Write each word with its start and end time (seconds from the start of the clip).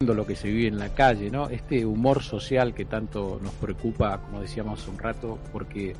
Lo 0.00 0.26
que 0.26 0.34
se 0.34 0.48
vive 0.48 0.68
en 0.68 0.78
la 0.78 0.88
calle, 0.88 1.30
¿no? 1.30 1.48
Este 1.50 1.84
humor 1.84 2.22
social 2.22 2.72
que 2.72 2.86
tanto 2.86 3.38
nos 3.42 3.52
preocupa, 3.54 4.18
como 4.18 4.40
decíamos 4.40 4.88
un 4.88 4.98
rato, 4.98 5.38
porque 5.52 5.94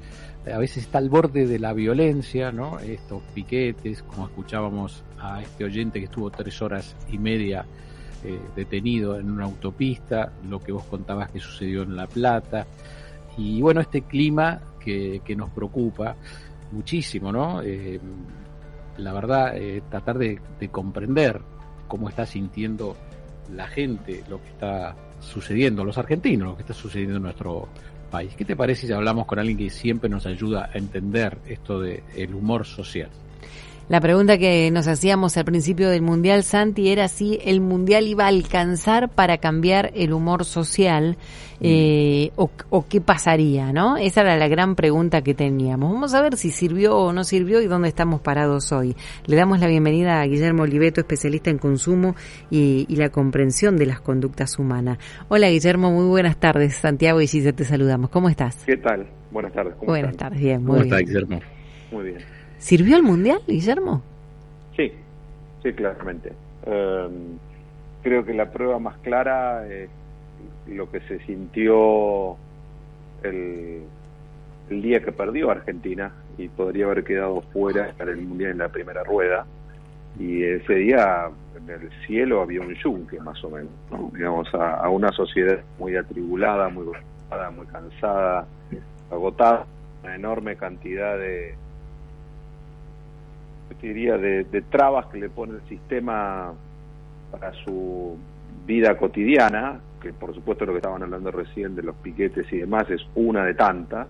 a 0.50 0.58
veces 0.58 0.84
está 0.84 0.98
al 0.98 1.10
borde 1.10 1.46
de 1.46 1.58
la 1.58 1.74
violencia, 1.74 2.52
¿no? 2.52 2.78
Estos 2.78 3.22
piquetes, 3.34 4.02
como 4.02 4.26
escuchábamos 4.26 5.04
a 5.20 5.42
este 5.42 5.64
oyente 5.64 5.98
que 5.98 6.06
estuvo 6.06 6.30
tres 6.30 6.62
horas 6.62 6.96
y 7.10 7.18
media 7.18 7.66
eh, 8.24 8.38
detenido 8.56 9.18
en 9.18 9.30
una 9.30 9.44
autopista, 9.44 10.32
lo 10.48 10.58
que 10.60 10.72
vos 10.72 10.84
contabas 10.84 11.30
que 11.30 11.38
sucedió 11.38 11.82
en 11.82 11.94
La 11.94 12.06
Plata, 12.06 12.66
y 13.36 13.60
bueno, 13.60 13.80
este 13.80 14.02
clima 14.02 14.60
que, 14.80 15.20
nos 15.36 15.50
preocupa 15.50 16.16
muchísimo, 16.72 17.30
¿no? 17.30 17.62
Eh, 17.62 18.00
la 18.96 19.12
verdad, 19.12 19.56
eh, 19.56 19.82
tratar 19.90 20.18
de 20.18 20.68
comprender 20.70 21.40
cómo 21.92 22.08
está 22.08 22.24
sintiendo 22.24 22.96
la 23.54 23.66
gente 23.68 24.24
lo 24.26 24.42
que 24.42 24.48
está 24.48 24.96
sucediendo, 25.20 25.84
los 25.84 25.98
argentinos, 25.98 26.48
lo 26.48 26.56
que 26.56 26.62
está 26.62 26.72
sucediendo 26.72 27.18
en 27.18 27.24
nuestro 27.24 27.68
país. 28.10 28.34
¿Qué 28.34 28.46
te 28.46 28.56
parece 28.56 28.86
si 28.86 28.94
hablamos 28.94 29.26
con 29.26 29.38
alguien 29.38 29.58
que 29.58 29.68
siempre 29.68 30.08
nos 30.08 30.24
ayuda 30.24 30.70
a 30.72 30.78
entender 30.78 31.36
esto 31.46 31.78
del 31.80 32.02
el 32.16 32.34
humor 32.34 32.64
social? 32.64 33.10
La 33.92 34.00
pregunta 34.00 34.38
que 34.38 34.70
nos 34.70 34.88
hacíamos 34.88 35.36
al 35.36 35.44
principio 35.44 35.90
del 35.90 36.00
Mundial, 36.00 36.44
Santi, 36.44 36.88
era 36.88 37.08
si 37.08 37.38
el 37.44 37.60
Mundial 37.60 38.06
iba 38.06 38.24
a 38.24 38.28
alcanzar 38.28 39.10
para 39.10 39.36
cambiar 39.36 39.92
el 39.94 40.14
humor 40.14 40.46
social 40.46 41.18
mm. 41.60 41.60
eh, 41.60 42.30
o, 42.36 42.86
qué 42.88 43.02
pasaría, 43.02 43.70
¿no? 43.74 43.98
Esa 43.98 44.22
era 44.22 44.38
la 44.38 44.48
gran 44.48 44.76
pregunta 44.76 45.20
que 45.20 45.34
teníamos. 45.34 45.92
Vamos 45.92 46.14
a 46.14 46.22
ver 46.22 46.38
si 46.38 46.48
sirvió 46.48 46.96
o 46.96 47.12
no 47.12 47.22
sirvió 47.22 47.60
y 47.60 47.66
dónde 47.66 47.88
estamos 47.88 48.22
parados 48.22 48.72
hoy. 48.72 48.96
Le 49.26 49.36
damos 49.36 49.60
la 49.60 49.66
bienvenida 49.66 50.22
a 50.22 50.26
Guillermo 50.26 50.62
Oliveto, 50.62 51.02
especialista 51.02 51.50
en 51.50 51.58
consumo 51.58 52.16
y, 52.50 52.86
la 52.96 53.10
comprensión 53.10 53.76
de 53.76 53.84
las 53.84 54.00
conductas 54.00 54.58
humanas. 54.58 54.96
Hola 55.28 55.50
Guillermo, 55.50 55.90
muy 55.90 56.06
buenas 56.06 56.38
tardes. 56.38 56.76
Santiago 56.76 57.20
y 57.20 57.26
Giselle 57.26 57.52
te 57.52 57.66
saludamos. 57.66 58.08
¿Cómo 58.08 58.30
estás? 58.30 58.56
¿Qué 58.64 58.78
tal? 58.78 59.06
Buenas 59.30 59.52
tardes. 59.52 59.74
buenas 59.82 60.16
tardes, 60.16 60.40
bien, 60.40 60.64
muy 60.64 60.84
bien. 60.84 61.04
Guillermo? 61.04 61.40
Muy 61.90 62.04
bien. 62.04 62.41
¿Sirvió 62.62 62.96
el 62.96 63.02
Mundial, 63.02 63.40
Guillermo? 63.44 64.02
Sí, 64.76 64.92
sí, 65.64 65.72
claramente. 65.72 66.32
Em, 66.64 67.36
creo 68.04 68.24
que 68.24 68.32
la 68.34 68.52
prueba 68.52 68.78
más 68.78 68.96
clara 68.98 69.66
es 69.66 69.90
lo 70.68 70.88
que 70.88 71.00
se 71.00 71.18
sintió 71.26 72.36
el, 73.24 73.82
día 74.70 75.00
que 75.00 75.10
perdió 75.10 75.50
Argentina 75.50 76.12
y 76.38 76.48
podría 76.48 76.84
haber 76.84 77.02
quedado 77.02 77.42
fuera 77.52 77.92
para 77.98 78.12
el 78.12 78.22
Mundial 78.22 78.52
en 78.52 78.58
la 78.58 78.68
primera 78.68 79.02
rueda. 79.02 79.44
Y 80.16 80.44
ese 80.44 80.74
día 80.74 81.30
en 81.56 81.68
el 81.68 81.90
cielo 82.06 82.42
había 82.42 82.60
un 82.60 82.74
yunque, 82.76 83.18
más 83.18 83.42
o 83.42 83.50
menos, 83.50 83.72
digamos, 84.12 84.48
a, 84.54 84.88
una 84.88 85.10
sociedad 85.10 85.58
muy 85.80 85.96
atribulada, 85.96 86.68
muy 86.68 86.86
muy 86.86 87.66
cansada, 87.66 88.46
agotada, 89.10 89.66
una 90.04 90.14
enorme 90.14 90.54
cantidad 90.54 91.18
de, 91.18 91.56
diría, 93.80 94.16
de, 94.16 94.44
trabas 94.70 95.06
que 95.06 95.18
le 95.18 95.28
pone 95.28 95.54
el 95.54 95.68
sistema 95.68 96.52
para 97.30 97.52
su 97.64 98.16
vida 98.66 98.96
cotidiana, 98.96 99.80
que 100.00 100.12
por 100.12 100.34
supuesto 100.34 100.66
lo 100.66 100.72
que 100.72 100.78
estaban 100.78 101.02
hablando 101.02 101.30
recién 101.30 101.74
de 101.74 101.82
los 101.82 101.96
piquetes 101.96 102.52
y 102.52 102.58
demás 102.58 102.88
es 102.90 103.00
una 103.14 103.44
de 103.44 103.54
tantas, 103.54 104.06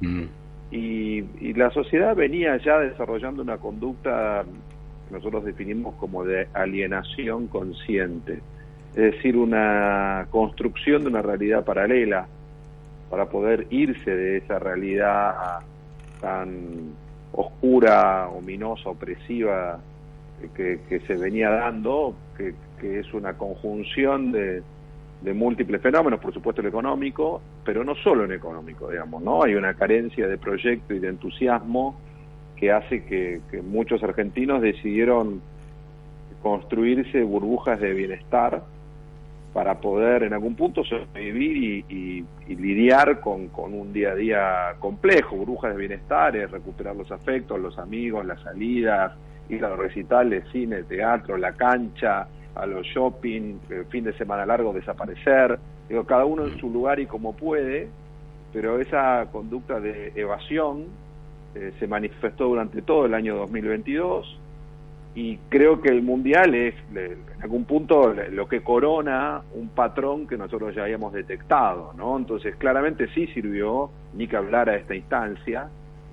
mm. 0.00 0.22
y, 0.70 1.52
la 1.54 1.70
sociedad 1.70 2.16
venía 2.16 2.56
ya 2.56 2.78
desarrollando 2.78 3.42
una 3.42 3.58
conducta 3.58 4.44
que 5.08 5.14
nosotros 5.14 5.44
definimos 5.44 5.94
como 5.96 6.24
de 6.24 6.48
alienación 6.52 7.46
consciente, 7.46 8.40
es 8.90 9.12
decir, 9.12 9.36
una 9.36 10.26
construcción 10.30 11.02
de 11.02 11.08
una 11.08 11.22
realidad 11.22 11.64
paralela 11.64 12.26
para 13.10 13.26
poder 13.26 13.66
irse 13.70 14.10
de 14.10 14.38
esa 14.38 14.58
realidad 14.58 15.60
tan 16.20 16.94
oscura, 17.34 18.28
ominosa, 18.28 18.90
opresiva 18.90 19.80
que, 20.54 21.00
se 21.06 21.16
venía 21.16 21.50
dando, 21.50 22.14
que, 22.36 22.54
es 22.82 23.14
una 23.14 23.32
conjunción 23.32 24.30
de, 24.32 24.62
múltiples 25.32 25.80
fenómenos, 25.80 26.20
por 26.20 26.34
supuesto 26.34 26.60
el 26.60 26.66
económico, 26.66 27.40
pero 27.64 27.82
no 27.82 27.94
solo 27.94 28.26
en 28.26 28.32
económico, 28.32 28.90
digamos, 28.90 29.22
¿no? 29.22 29.42
Hay 29.42 29.54
una 29.54 29.72
carencia 29.72 30.28
de 30.28 30.36
proyecto 30.36 30.92
y 30.92 30.98
de 30.98 31.08
entusiasmo 31.08 31.96
que 32.56 32.70
hace 32.70 33.04
que, 33.04 33.40
muchos 33.62 34.02
argentinos 34.02 34.60
decidieron 34.60 35.40
construirse 36.42 37.22
burbujas 37.22 37.80
de 37.80 37.94
bienestar 37.94 38.64
para 39.54 39.80
poder 39.80 40.24
en 40.24 40.32
algún 40.32 40.56
punto 40.56 40.82
sobrevivir 40.84 41.84
y, 41.88 42.24
lidiar 42.48 43.20
con, 43.20 43.48
un 43.56 43.92
día 43.92 44.10
a 44.10 44.14
día 44.16 44.74
complejo, 44.80 45.36
burbujas 45.36 45.72
de 45.72 45.78
bienestar, 45.78 46.34
recuperar 46.34 46.96
los 46.96 47.10
afectos, 47.12 47.60
los 47.60 47.78
amigos, 47.78 48.26
las 48.26 48.40
salidas, 48.42 49.12
ir 49.48 49.64
a 49.64 49.68
los 49.68 49.78
recitales, 49.78 50.44
cine, 50.50 50.82
teatro, 50.82 51.36
la 51.36 51.52
cancha, 51.52 52.26
a 52.56 52.66
los 52.66 52.84
shopping, 52.84 53.58
el 53.70 53.84
fin 53.86 54.04
de 54.04 54.12
semana 54.14 54.44
largo 54.44 54.72
desaparecer, 54.72 55.58
digo, 55.88 56.04
cada 56.04 56.24
uno 56.24 56.46
en 56.46 56.58
su 56.58 56.68
lugar 56.68 56.98
y 56.98 57.06
como 57.06 57.36
puede, 57.36 57.88
pero 58.52 58.80
esa 58.80 59.26
conducta 59.30 59.78
de 59.78 60.12
evasión 60.16 60.86
eh, 61.54 61.72
se 61.78 61.86
manifestó 61.86 62.46
durante 62.48 62.82
todo 62.82 63.06
el 63.06 63.14
año 63.14 63.36
2022 63.36 64.40
y 65.14 65.38
creo 65.48 65.80
que 65.80 65.90
el 65.90 66.02
mundial 66.02 66.54
es 66.54 66.74
en 66.94 67.18
algún 67.40 67.64
punto 67.64 68.12
lo 68.32 68.48
que 68.48 68.62
corona 68.62 69.42
un 69.54 69.68
patrón 69.68 70.26
que 70.26 70.36
nosotros 70.36 70.74
ya 70.74 70.82
habíamos 70.82 71.12
detectado, 71.12 71.92
¿no? 71.96 72.16
Entonces 72.16 72.56
claramente 72.56 73.08
sí 73.14 73.28
sirvió, 73.28 73.90
ni 74.14 74.26
que 74.26 74.36
hablar 74.36 74.68
a 74.68 74.76
esta 74.76 74.94
instancia, 74.94 75.68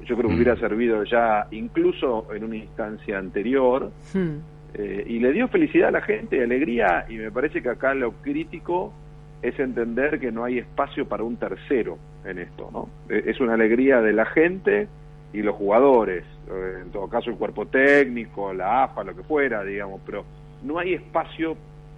yo 0.06 0.16
creo 0.17 0.29
que 0.29 0.35
hubiera 0.35 0.56
mm. 0.56 0.59
servido 0.59 1.03
ya 1.03 1.47
incluso 1.51 2.28
en 2.34 2.44
una 2.44 2.57
instancia 2.57 3.17
anterior, 3.17 3.91
hmm. 4.13 4.35
eh, 4.73 5.03
y 5.07 5.19
le 5.19 5.31
dio 5.31 5.47
felicidad 5.47 5.90
a 5.90 5.91
la 5.91 6.01
gente, 6.01 6.44
alegría, 6.44 7.06
y 7.09 7.17
me 7.17 7.31
parece 7.31 7.61
que 7.61 7.69
acá 7.69 7.94
lo 7.94 8.13
crítico 8.13 8.94
es 9.41 9.59
entender 9.59 10.19
que 10.19 10.31
no 10.31 10.44
hay 10.44 10.59
espacio 10.59 11.07
para 11.07 11.23
un 11.23 11.38
tercero 11.38 11.97
en 12.25 12.40
esto, 12.40 12.69
¿no? 12.72 12.90
E, 13.09 13.23
es 13.28 13.40
una 13.40 13.53
alegría 13.53 14.01
de 14.01 14.13
la 14.13 14.25
gente, 14.25 14.88
y 15.34 15.42
los 15.42 15.56
jugadores, 15.56 16.24
eh, 16.50 16.80
en 16.84 16.92
todo 16.92 17.08
caso 17.08 17.30
el 17.30 17.38
cuerpo 17.38 17.66
técnico, 17.68 18.53
la 18.53 18.84
AFA, 18.84 19.03
lo 19.03 19.16
que 19.16 19.24
fuera, 19.24 19.64
digamos, 19.64 20.02
pero 20.06 20.25
no 20.64 20.80
hay 20.80 20.94
espacio 20.94 21.56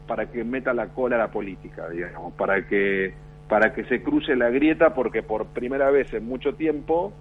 para 0.07 0.29
que 0.29 0.43
meta 0.43 0.73
la 0.73 0.87
cola 0.87 1.15
a 1.15 1.19
la 1.19 1.31
política, 1.31 1.89
digamos, 1.89 2.33
para 2.33 2.67
que 2.67 3.13
para 3.47 3.73
que 3.73 3.83
se 3.85 4.01
cruce 4.01 4.35
la 4.35 4.49
grieta 4.49 4.93
porque 4.93 5.21
por 5.21 5.47
primera 5.47 5.91
vez 5.91 6.11
en 6.13 6.25
mucho 6.25 6.55
tiempo 6.55 7.13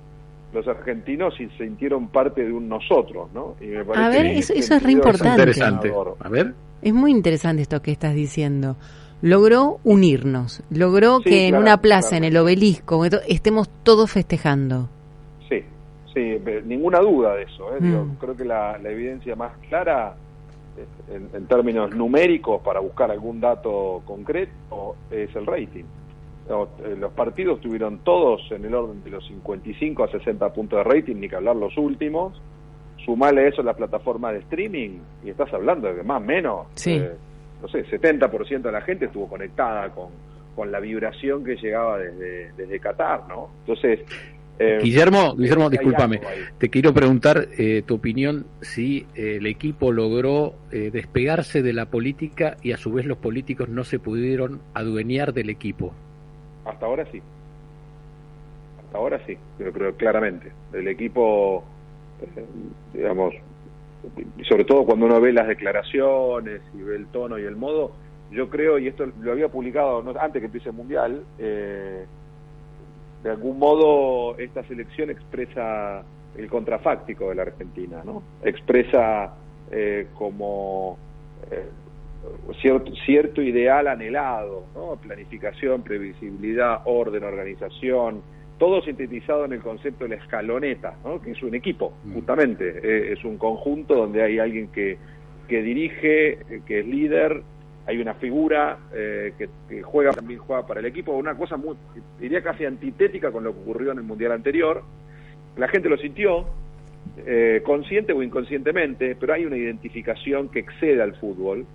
los 0.53 0.67
argentinos 0.69 1.35
se 1.37 1.49
sintieron 1.59 2.09
parte 2.09 2.45
de 2.45 2.53
un 2.53 2.69
nosotros, 2.69 3.31
¿no? 3.33 3.57
Y 3.61 3.67
me 3.67 3.85
parece 3.85 4.05
a 4.05 4.09
ver, 4.09 4.27
eso, 4.27 4.53
es 4.55 4.83
re 4.83 4.93
importante. 4.93 5.43
A 6.21 6.29
ver. 6.29 6.55
Es 6.83 6.93
muy 6.93 7.11
interesante 7.11 7.63
esto 7.63 7.81
que 7.81 7.93
estás 7.93 8.15
diciendo. 8.15 8.77
Logró 9.23 9.79
unirnos, 9.85 10.63
logró 10.69 11.21
que 11.21 11.49
en 11.49 11.57
una 11.57 11.81
plaza, 11.81 12.17
en 12.17 12.25
el 12.25 12.37
obelisco, 12.37 13.05
estemos 13.05 13.71
todos 13.83 14.11
festejando. 14.11 14.91
Sí, 16.15 16.39
ninguna 16.65 17.01
duda 17.01 17.35
de 17.37 17.45
eso. 17.45 17.75
¿eh? 17.75 17.81
Mm. 17.81 18.17
creo 18.21 18.37
que 18.37 18.45
la, 18.45 18.79
evidencia 18.85 19.35
más 19.35 19.57
clara, 19.69 20.15
en, 21.09 21.47
términos 21.47 21.95
numéricos, 21.95 22.61
para 22.63 22.81
buscar 22.81 23.11
algún 23.11 23.41
dato 23.41 24.03
concreto, 24.05 24.97
es 25.11 25.35
el 25.35 25.47
rating. 25.47 25.85
Eh, 26.49 26.97
los 26.99 27.13
partidos 27.13 27.61
tuvieron 27.61 27.99
todos 27.99 28.43
en 28.51 28.65
el 28.65 28.75
orden 28.75 29.03
de 29.05 29.11
los 29.11 29.27
55 29.27 30.05
a 30.05 30.09
60 30.11 30.53
puntos 30.53 30.79
de 30.79 30.85
rating, 30.85 31.17
ni 31.17 31.29
que 31.29 31.37
hablar 31.37 31.57
los 31.57 31.77
últimos. 31.79 32.41
Sumale 33.05 33.49
eso 33.49 33.63
a 33.63 33.65
la 33.65 33.75
plataforma 33.75 34.33
de 34.33 34.41
streaming 34.41 34.99
y 35.25 35.31
estás 35.31 35.53
hablando 35.53 35.89
de 35.89 35.97
que 35.97 36.03
más 36.03 36.21
o 36.21 36.25
menos, 36.25 36.67
eh, 36.87 37.13
no 37.61 37.69
sé, 37.69 37.85
70% 37.87 38.63
de 38.63 38.73
la 38.73 38.83
gente 38.83 39.07
estuvo 39.07 39.29
conectada 39.29 39.91
con, 39.91 40.11
con 40.55 40.71
la 40.71 40.79
vibración 40.79 41.43
que 41.45 41.57
llegaba 41.57 41.99
desde, 41.99 42.53
desde 42.53 42.79
Qatar, 42.79 43.27
¿no? 43.29 43.49
Entonces, 43.61 44.01
Eh, 44.59 44.79
Guillermo, 44.83 45.35
Guillermo, 45.35 45.71
discúlpame, 45.71 46.21
te 46.59 46.69
quiero 46.69 46.93
preguntar 46.93 47.49
eh, 47.59 47.83
tu 47.85 47.95
opinión 47.95 48.47
si 48.61 49.07
eh, 49.15 49.37
el 49.37 49.47
equipo 49.47 49.93
logró 49.93 50.55
despegarse 50.71 51.63
de 51.63 51.73
la 51.73 51.87
política 51.87 52.57
y 52.63 52.73
a 52.73 52.77
su 52.77 52.93
vez 52.93 53.05
los 53.05 53.19
políticos 53.19 53.69
no 53.69 53.85
se 53.85 53.99
pudieron 53.99 54.61
adueñar 54.75 55.33
del 55.35 55.51
equipo. 55.51 55.93
Hasta 56.65 56.87
ahora 56.87 57.07
sí. 57.11 57.21
Hasta 58.85 58.99
ahora 58.99 59.21
sí, 59.27 59.37
pero, 59.59 59.73
pero 59.73 59.97
claramente. 59.97 60.53
El 60.73 60.89
equipo, 60.89 61.65
digamos, 62.95 63.35
sobre 64.49 64.65
todo 64.65 64.85
cuando 64.85 65.07
uno 65.07 65.21
ve 65.21 65.33
las 65.33 65.49
declaraciones 65.49 66.61
y 66.75 66.83
ve 66.83 66.97
el 66.97 67.07
tono 67.07 67.39
y 67.39 67.45
el 67.45 67.57
modo, 67.57 67.93
yo 68.31 68.49
creo, 68.49 68.79
y 68.79 68.89
esto 68.89 69.07
lo 69.21 69.33
había 69.33 69.49
publicado 69.49 70.03
antes 70.19 70.41
que 70.41 70.47
empiece 70.47 70.71
el 70.71 70.75
Mundial, 70.75 71.23
eh, 71.39 72.07
de 73.23 73.31
algún 73.31 73.59
modo 73.59 74.37
esta 74.39 74.63
selección 74.65 75.11
expresa 75.11 76.03
el 76.37 76.49
contrafáctico 76.49 77.29
de 77.29 77.35
la 77.37 77.43
Argentina, 77.43 78.03
¿no? 78.05 78.23
Expresa 78.43 79.35
eh, 79.71 80.09
como 80.15 80.99
eh, 81.51 81.69
cierto, 82.61 82.93
cierto 83.05 83.43
ideal 83.43 83.87
anhelado, 83.87 84.65
¿no? 84.75 84.97
Planificación, 84.97 85.83
previsibilidad, 85.83 86.83
orden, 86.85 87.25
organización, 87.25 88.23
todo 88.59 88.81
sintetizado 88.83 89.45
en 89.45 89.55
el 89.55 89.61
concepto 89.61 90.05
de 90.05 90.11
la 90.11 90.23
escaloneta, 90.23 90.95
¿no? 91.05 91.21
que 91.21 91.33
es 91.33 91.43
un 91.43 91.53
equipo, 91.53 91.95
mm. 92.05 92.15
justamente, 92.15 92.69
eh, 92.69 93.13
es 93.13 93.25
un 93.25 93.37
conjunto 93.37 93.95
donde 93.95 94.23
hay 94.23 94.39
alguien 94.39 94.69
que, 94.69 94.99
que 95.49 95.63
dirige, 95.63 96.39
que 96.65 96.79
es 96.79 96.87
líder, 96.87 97.43
hay 97.87 97.99
una 97.99 98.15
figura 98.15 98.79
eh, 98.95 99.35
que, 99.37 99.83
juega 99.83 100.13
también 100.13 100.39
juega 100.39 100.67
para 100.67 100.81
el 100.81 100.87
equipo, 100.87 101.13
una 101.13 101.35
cosa 101.35 101.57
muy, 101.57 101.77
diría 102.21 102.43
casi 102.43 102.65
antitética 102.65 103.33
con 103.33 103.45
lo 103.45 103.53
que 103.53 103.61
ocurrió 103.61 103.93
en 103.93 103.99
el 103.99 104.05
Mundial 104.05 104.33
anterior. 104.33 104.83
La 105.57 105.69
gente 105.69 105.89
lo 105.89 105.97
sintió, 105.99 106.47
eh, 107.27 107.61
consciente 107.65 108.13
o 108.13 108.23
inconscientemente, 108.23 109.17
pero 109.19 109.35
hay 109.35 109.45
una 109.45 109.57
identificación 109.57 110.49
que 110.49 110.61
excede 110.61 111.03
al 111.03 111.15
fútbol 111.17 111.67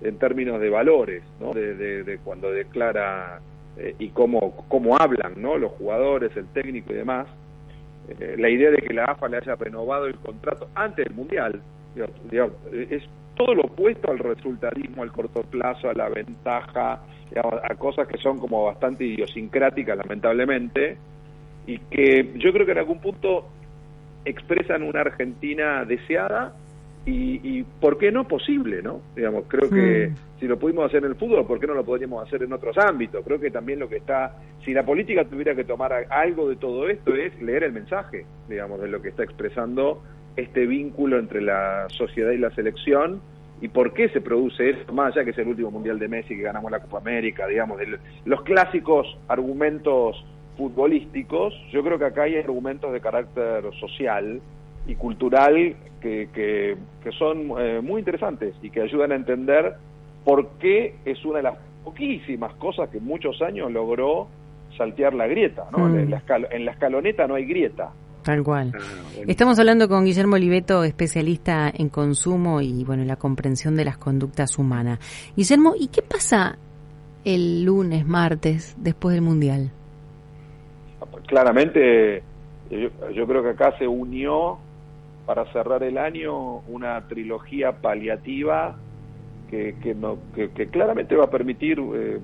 en 0.00 0.18
términos 0.18 0.60
de 0.60 0.70
valores, 0.70 1.22
¿no? 1.38 1.52
de, 1.52 2.18
cuando 2.24 2.50
declara 2.50 3.40
eh, 3.76 3.94
y 3.98 4.08
cómo, 4.08 4.64
cómo 4.68 4.96
hablan 4.96 5.34
¿no? 5.36 5.58
los 5.58 5.72
jugadores, 5.72 6.34
el 6.36 6.46
técnico 6.46 6.92
y 6.92 6.96
demás. 6.96 7.26
la 8.38 8.48
idea 8.48 8.70
de 8.70 8.78
que 8.78 8.94
la 8.94 9.04
AFA 9.04 9.28
le 9.28 9.36
haya 9.36 9.56
renovado 9.56 10.06
el 10.06 10.16
contrato 10.16 10.68
antes 10.74 11.04
del 11.04 11.14
Mundial 11.14 11.60
es 12.72 13.02
todo 13.40 13.54
lo 13.54 13.62
opuesto 13.62 14.10
al 14.10 14.18
resultadismo, 14.18 15.02
al 15.02 15.12
corto 15.12 15.42
plazo, 15.42 15.88
a 15.88 15.94
la 15.94 16.10
ventaja, 16.10 17.00
a 17.62 17.74
cosas 17.76 18.06
que 18.06 18.18
son 18.18 18.38
como 18.38 18.64
bastante 18.64 19.06
idiosincráticas, 19.06 19.96
lamentablemente, 19.96 20.98
y 21.66 21.78
que 21.78 22.34
yo 22.36 22.52
creo 22.52 22.66
que 22.66 22.72
en 22.72 22.78
algún 22.78 23.00
punto 23.00 23.48
expresan 24.26 24.82
una 24.82 25.00
Argentina 25.00 25.86
deseada 25.86 26.52
y, 27.06 27.62
¿por 27.80 27.96
qué 27.96 28.12
no 28.12 28.28
posible? 28.28 28.82
no 28.82 29.00
digamos 29.16 29.44
Creo 29.48 29.70
que 29.70 30.08
hmm. 30.08 30.38
si 30.38 30.46
lo 30.46 30.58
pudimos 30.58 30.84
hacer 30.84 31.02
en 31.02 31.12
el 31.12 31.16
fútbol, 31.16 31.46
¿por 31.46 31.58
qué 31.58 31.66
no 31.66 31.72
lo 31.72 31.82
podríamos 31.82 32.22
hacer 32.22 32.42
en 32.42 32.52
otros 32.52 32.76
ámbitos? 32.76 33.24
Creo 33.24 33.40
que 33.40 33.50
también 33.50 33.78
lo 33.78 33.88
que 33.88 33.96
está, 33.96 34.36
si 34.66 34.74
la 34.74 34.84
política 34.84 35.24
tuviera 35.24 35.54
que 35.54 35.64
tomar 35.64 35.92
algo 36.10 36.46
de 36.46 36.56
todo 36.56 36.90
esto, 36.90 37.14
es 37.14 37.40
leer 37.40 37.64
el 37.64 37.72
mensaje, 37.72 38.26
digamos, 38.50 38.82
de 38.82 38.88
lo 38.88 39.00
que 39.00 39.08
está 39.08 39.24
expresando 39.24 40.02
este 40.36 40.66
vínculo 40.66 41.18
entre 41.18 41.40
la 41.40 41.86
sociedad 41.90 42.30
y 42.30 42.38
la 42.38 42.50
selección 42.50 43.20
y 43.60 43.68
por 43.68 43.92
qué 43.92 44.08
se 44.08 44.20
produce 44.20 44.70
eso, 44.70 44.92
más 44.92 45.12
allá 45.12 45.24
que 45.24 45.30
es 45.30 45.38
el 45.38 45.48
último 45.48 45.70
Mundial 45.70 45.98
de 45.98 46.08
Messi 46.08 46.36
que 46.36 46.42
ganamos 46.42 46.70
la 46.70 46.80
Copa 46.80 46.98
América, 46.98 47.46
digamos, 47.46 47.78
de 47.78 47.98
los 48.24 48.42
clásicos 48.42 49.18
argumentos 49.28 50.24
futbolísticos, 50.56 51.54
yo 51.70 51.82
creo 51.82 51.98
que 51.98 52.06
acá 52.06 52.22
hay 52.22 52.36
argumentos 52.36 52.92
de 52.92 53.00
carácter 53.00 53.64
social 53.78 54.40
y 54.86 54.94
cultural 54.94 55.76
que, 56.00 56.28
que, 56.32 57.12
son 57.12 57.52
eh, 57.58 57.80
muy 57.82 58.00
interesantes 58.00 58.54
y 58.62 58.70
que 58.70 58.80
ayudan 58.80 59.12
a 59.12 59.16
entender 59.16 59.74
por 60.24 60.48
qué 60.58 60.96
es 61.04 61.22
una 61.24 61.38
de 61.38 61.42
las 61.44 61.58
poquísimas 61.84 62.54
cosas 62.54 62.88
que 62.88 63.00
muchos 63.00 63.40
años 63.42 63.70
logró 63.70 64.28
saltear 64.76 65.14
la 65.14 65.26
grieta, 65.26 65.66
¿no? 65.72 65.86
Mm. 65.86 65.98
En, 65.98 66.10
la 66.10 66.22
en 66.50 66.64
la 66.64 66.72
escaloneta 66.72 67.26
no 67.26 67.34
hay 67.34 67.44
grieta, 67.44 67.92
Tal 68.22 68.42
cual. 68.42 68.72
Ah, 68.74 68.80
Estamos 69.26 69.58
hablando 69.58 69.88
con 69.88 70.04
Guillermo 70.04 70.36
Oliveto, 70.36 70.84
especialista 70.84 71.70
en 71.72 71.88
consumo 71.88 72.60
y 72.60 72.84
bueno, 72.84 73.04
la 73.04 73.16
comprensión 73.16 73.76
de 73.76 73.84
las 73.84 73.98
conductas 73.98 74.58
humanas. 74.58 74.98
Guillermo, 75.36 75.74
¿y 75.78 75.88
qué 75.88 76.02
pasa 76.02 76.58
el 77.24 77.64
lunes, 77.64 78.06
martes, 78.06 78.76
después 78.78 79.14
del 79.14 79.22
Mundial? 79.22 79.70
Claramente, 81.26 82.22
yo, 82.70 83.26
creo 83.26 83.42
que 83.42 83.50
acá 83.50 83.76
se 83.78 83.86
unió 83.86 84.58
para 85.26 85.50
cerrar 85.52 85.82
el 85.82 85.98
año 85.98 86.58
una 86.68 87.06
trilogía 87.08 87.72
paliativa 87.72 88.76
que, 89.48 89.76
que, 89.82 89.94
no, 89.94 90.18
que, 90.34 90.48
claramente 90.68 91.14
va 91.14 91.24
a 91.24 91.30
permitir 91.30 91.78
eh, 91.78 92.20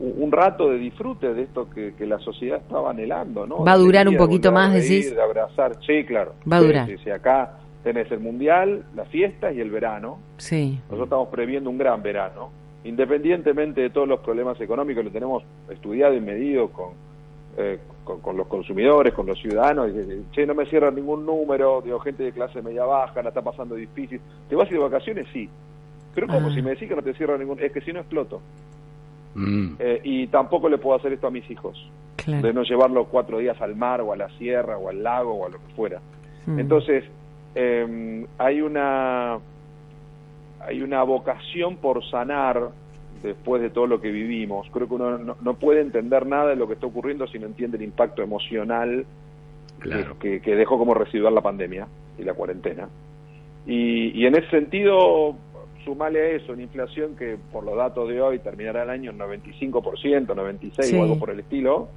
un 0.00 0.32
rato 0.32 0.70
de 0.70 0.78
disfrute 0.78 1.34
de 1.34 1.42
esto 1.42 1.68
que, 1.70 1.94
la 2.06 2.18
sociedad 2.18 2.58
estaba 2.58 2.90
anhelando, 2.90 3.46
¿no? 3.46 3.64
Va 3.64 3.72
a 3.72 3.78
durar 3.78 4.08
un 4.08 4.16
poquito 4.16 4.52
más, 4.52 4.72
decís. 4.72 5.14
De 5.14 5.22
abrazar, 5.22 5.76
sí, 5.86 6.04
claro. 6.04 6.34
Va 6.50 6.56
a 6.56 6.60
durar. 6.60 6.88
Sí, 7.02 7.10
acá 7.10 7.58
tenés 7.82 8.10
el 8.10 8.20
mundial, 8.20 8.84
las 8.94 9.08
fiestas 9.08 9.54
y 9.54 9.60
el 9.60 9.70
verano. 9.70 10.18
Sí. 10.38 10.78
Nosotros 10.84 11.06
estamos 11.06 11.28
previendo 11.28 11.70
un 11.70 11.78
gran 11.78 12.02
verano, 12.02 12.50
independientemente 12.82 13.82
de 13.82 13.90
todos 13.90 14.08
los 14.08 14.20
problemas 14.20 14.60
económicos, 14.60 15.04
lo 15.04 15.10
tenemos 15.10 15.44
estudiado 15.68 16.14
y 16.14 16.20
medido 16.20 16.68
con, 16.70 16.92
eh, 17.56 17.78
con, 18.04 18.36
los 18.36 18.46
consumidores, 18.46 19.14
con 19.14 19.26
los 19.26 19.38
ciudadanos. 19.38 19.90
Y, 19.90 20.32
che, 20.32 20.46
no 20.46 20.54
me 20.54 20.66
cierran 20.66 20.94
ningún 20.94 21.24
número, 21.24 21.82
digo, 21.82 22.00
gente 22.00 22.24
de 22.24 22.32
clase 22.32 22.62
media 22.62 22.84
baja, 22.84 23.22
la 23.22 23.28
está 23.28 23.42
pasando 23.42 23.74
difícil. 23.74 24.20
¿Te 24.48 24.56
vas 24.56 24.66
a 24.66 24.70
ir 24.72 24.78
de 24.78 24.84
vacaciones? 24.84 25.26
Sí. 25.32 25.48
Pero 26.14 26.26
como 26.26 26.48
ah. 26.48 26.54
si 26.54 26.62
me 26.62 26.70
decís 26.70 26.88
que 26.88 26.96
no 26.96 27.02
te 27.02 27.14
cierran 27.14 27.40
ningún... 27.40 27.60
Es 27.60 27.72
que 27.72 27.80
si 27.80 27.92
no 27.92 28.00
exploto. 28.00 28.40
Mm. 29.34 29.74
Eh, 29.78 30.00
y 30.04 30.26
tampoco 30.28 30.68
le 30.68 30.78
puedo 30.78 30.96
hacer 30.96 31.12
esto 31.12 31.26
a 31.26 31.30
mis 31.30 31.48
hijos, 31.50 31.76
de 32.26 32.52
no 32.52 32.62
llevarlos 32.62 33.08
cuatro 33.08 33.38
días 33.38 33.60
al 33.60 33.76
mar 33.76 34.00
o 34.00 34.12
a 34.12 34.16
la 34.16 34.28
sierra 34.38 34.78
o 34.78 34.88
al 34.88 35.02
lago 35.02 35.34
o 35.34 35.46
a 35.46 35.48
lo 35.50 35.58
que 35.58 35.74
fuera. 35.74 36.00
Mm. 36.46 36.58
Entonces, 36.58 37.04
em, 37.54 38.26
hay 38.38 38.60
una 38.60 39.38
hay 40.60 40.80
una 40.80 41.02
vocación 41.02 41.76
por 41.76 42.02
sanar 42.08 42.70
después 43.22 43.60
de 43.60 43.70
todo 43.70 43.86
lo 43.86 44.00
que 44.00 44.10
vivimos. 44.10 44.66
Creo 44.70 44.88
que 44.88 44.94
uno 44.94 45.18
no, 45.18 45.54
puede 45.54 45.80
entender 45.80 46.26
nada 46.26 46.50
de 46.50 46.56
lo 46.56 46.66
que 46.66 46.74
está 46.74 46.86
ocurriendo 46.86 47.26
si 47.26 47.38
no 47.38 47.46
entiende 47.46 47.76
el 47.76 47.82
impacto 47.82 48.22
emocional 48.22 49.04
que, 50.20 50.40
que, 50.40 50.56
dejó 50.56 50.78
como 50.78 50.94
residual 50.94 51.34
la 51.34 51.42
pandemia 51.42 51.86
y 52.18 52.22
la 52.22 52.32
cuarentena. 52.32 52.88
Y, 53.66 54.18
y 54.18 54.26
en 54.26 54.36
ese 54.36 54.48
sentido, 54.48 55.36
sumale 55.84 56.20
a 56.20 56.28
eso 56.30 56.52
una 56.52 56.62
inflación 56.62 57.16
que 57.16 57.36
por 57.52 57.64
los 57.64 57.76
datos 57.76 58.08
de 58.08 58.20
hoy 58.20 58.38
terminará 58.38 58.82
el 58.82 58.90
año 58.90 59.10
en 59.10 59.18
95%, 59.18 60.26
96% 60.26 60.98
o 60.98 61.02
algo 61.02 61.18
por 61.18 61.30
el 61.30 61.40
estilo, 61.40 61.88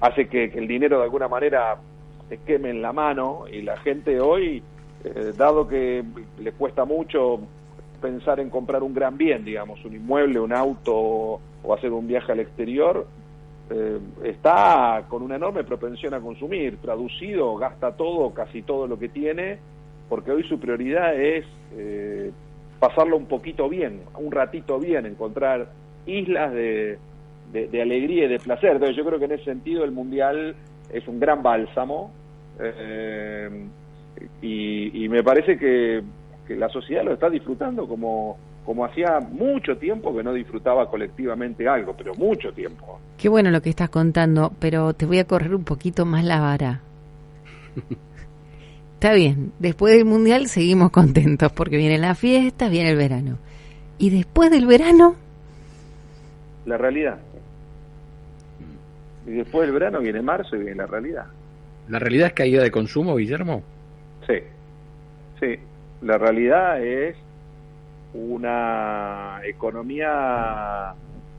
hace 0.00 0.28
que, 0.28 0.44
el 0.44 0.66
dinero 0.66 0.98
de 0.98 1.04
alguna 1.04 1.28
manera 1.28 1.76
se 2.28 2.38
queme 2.38 2.70
en 2.70 2.82
la 2.82 2.92
mano 2.92 3.44
y 3.50 3.62
la 3.62 3.76
gente 3.78 4.20
hoy, 4.20 4.62
eh, 5.04 5.32
dado 5.36 5.68
que 5.68 6.04
le 6.40 6.52
cuesta 6.52 6.84
mucho 6.84 7.40
pensar 8.00 8.40
en 8.40 8.50
comprar 8.50 8.82
un 8.82 8.94
gran 8.94 9.16
bien, 9.16 9.44
digamos, 9.44 9.84
un 9.84 9.94
inmueble, 9.94 10.40
un 10.40 10.52
auto 10.52 11.40
o 11.62 11.74
hacer 11.74 11.92
un 11.92 12.06
viaje 12.06 12.32
al 12.32 12.40
exterior, 12.40 13.06
eh, 13.70 13.98
está 14.24 15.04
con 15.08 15.22
una 15.22 15.36
enorme 15.36 15.64
propensión 15.64 16.14
a 16.14 16.20
consumir, 16.20 16.78
traducido, 16.78 17.56
gasta 17.56 17.92
todo, 17.92 18.32
casi 18.32 18.62
todo 18.62 18.86
lo 18.86 18.98
que 18.98 19.08
tiene, 19.08 19.58
porque 20.08 20.30
hoy 20.30 20.42
su 20.44 20.58
prioridad 20.58 21.14
es 21.20 21.44
eh, 21.76 22.32
pasarlo 22.78 23.16
un 23.16 23.26
poquito 23.26 23.68
bien, 23.68 24.00
un 24.16 24.32
ratito 24.32 24.78
bien, 24.78 25.06
encontrar 25.06 25.68
islas 26.06 26.52
de, 26.52 26.98
de, 27.52 27.82
alegría 27.82 28.26
y 28.26 28.28
de 28.28 28.38
placer. 28.38 28.72
Entonces 28.72 28.96
yo 28.96 29.04
creo 29.04 29.18
que 29.18 29.24
en 29.26 29.32
ese 29.32 29.44
sentido 29.44 29.84
el 29.84 29.92
Mundial 29.92 30.54
es 30.92 31.06
un 31.08 31.20
gran 31.20 31.42
bálsamo 31.42 32.10
eh, 32.60 33.66
y, 34.42 35.08
me 35.08 35.22
parece 35.22 35.58
que, 35.58 36.02
la 36.54 36.68
sociedad 36.70 37.04
lo 37.04 37.12
está 37.12 37.28
disfrutando 37.28 37.86
como, 37.86 38.38
como 38.64 38.84
hacía 38.84 39.20
mucho 39.20 39.76
tiempo 39.76 40.16
que 40.16 40.22
no 40.22 40.32
disfrutaba 40.32 40.88
colectivamente 40.88 41.68
algo, 41.68 41.94
pero 41.96 42.14
mucho 42.14 42.52
tiempo. 42.52 42.98
Qué 43.18 43.28
bueno 43.28 43.50
lo 43.50 43.60
que 43.60 43.68
estás 43.68 43.90
contando, 43.90 44.52
pero 44.58 44.94
te 44.94 45.04
voy 45.04 45.18
a 45.18 45.26
correr 45.26 45.54
un 45.54 45.64
poquito 45.64 46.06
más 46.06 46.24
la 46.24 46.40
vara. 46.40 46.80
Está 48.98 49.12
bien, 49.12 49.52
después 49.60 49.94
del 49.94 50.04
mundial 50.04 50.48
seguimos 50.48 50.90
contentos 50.90 51.52
porque 51.52 51.76
vienen 51.76 52.00
las 52.00 52.18
fiestas, 52.18 52.68
viene 52.68 52.90
el 52.90 52.96
verano. 52.96 53.38
¿Y 53.96 54.10
después 54.10 54.50
del 54.50 54.66
verano? 54.66 55.14
La 56.66 56.78
realidad. 56.78 57.16
Y 59.24 59.30
después 59.30 59.68
del 59.68 59.72
verano 59.72 60.00
viene 60.00 60.20
marzo 60.20 60.56
y 60.56 60.64
viene 60.64 60.74
la 60.74 60.86
realidad. 60.86 61.26
¿La 61.88 62.00
realidad 62.00 62.26
es 62.26 62.32
caída 62.32 62.60
de 62.60 62.72
consumo, 62.72 63.14
Guillermo? 63.14 63.62
Sí, 64.26 64.40
sí. 65.38 65.60
La 66.02 66.18
realidad 66.18 66.82
es 66.82 67.14
una 68.14 69.42
economía 69.44 70.92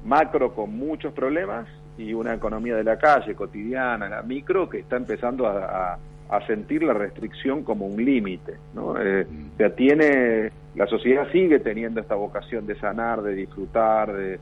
macro 0.06 0.56
con 0.56 0.78
muchos 0.78 1.12
problemas 1.12 1.68
y 1.98 2.14
una 2.14 2.36
economía 2.36 2.78
de 2.78 2.86
la 2.86 2.98
calle 2.98 3.36
cotidiana, 3.36 4.08
la 4.08 4.22
micro, 4.22 4.70
que 4.70 4.80
está 4.80 4.96
empezando 4.96 5.46
a, 5.46 6.00
sentir 6.46 6.84
la 6.84 6.94
restricción 6.94 7.64
como 7.64 7.88
un 7.88 8.04
límite. 8.04 8.56
¿no? 8.74 9.00
Eh, 9.00 9.26
mm. 9.30 9.54
O 9.54 9.58
sea, 9.58 9.76
tiene, 9.76 10.52
la 10.76 10.88
sociedad 10.88 11.32
sigue 11.32 11.60
teniendo 11.60 12.00
esta 12.00 12.16
vocación 12.16 12.68
de 12.68 12.76
sanar, 12.80 13.22
de 13.22 13.34
disfrutar, 13.34 14.14
de, 14.14 14.40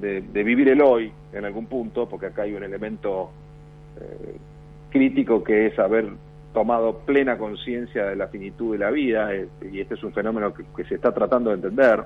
de, 0.00 0.44
vivir 0.44 0.68
el 0.68 0.80
hoy 0.80 1.12
en 1.32 1.44
algún 1.44 1.66
punto, 1.66 2.08
porque 2.08 2.26
acá 2.26 2.42
hay 2.42 2.54
un 2.54 2.62
elemento 2.62 3.30
eh, 4.00 4.36
crítico 4.90 5.42
que 5.42 5.66
es 5.66 5.78
haber 5.78 6.08
tomado 6.52 6.98
plena 7.00 7.36
conciencia 7.36 8.06
de 8.06 8.16
la 8.16 8.28
finitud 8.28 8.72
de 8.72 8.78
la 8.78 8.90
vida, 8.90 9.34
eh, 9.34 9.48
y 9.70 9.80
este 9.80 9.94
es 9.94 10.02
un 10.02 10.12
fenómeno 10.12 10.54
que, 10.54 10.84
se 10.84 10.94
está 10.94 11.12
tratando 11.12 11.50
de 11.50 11.56
entender, 11.56 12.04